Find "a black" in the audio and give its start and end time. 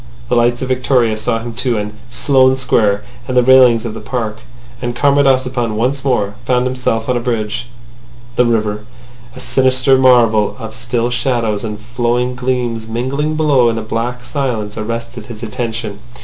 13.77-14.25